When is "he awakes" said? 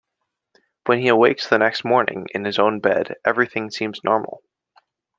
0.97-1.47